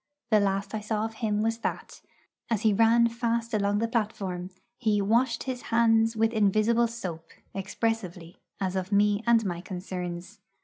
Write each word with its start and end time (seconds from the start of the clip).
The 0.31 0.39
last 0.39 0.73
I 0.73 0.79
saw 0.81 1.05
of 1.05 1.13
him 1.13 1.43
was 1.43 1.59
that, 1.59 2.01
as 2.49 2.61
he 2.61 2.73
ran 2.73 3.07
fast 3.07 3.53
along 3.53 3.77
the 3.77 3.87
platform, 3.87 4.49
he 4.79 4.99
'washed 4.99 5.43
his 5.43 5.61
hands 5.69 6.15
with 6.15 6.33
invisible 6.33 6.87
soap,' 6.87 7.29
expressively, 7.53 8.37
as 8.59 8.75
of 8.75 8.91
me 8.91 9.21
and 9.27 9.45
my 9.45 9.61
concerns. 9.61 10.39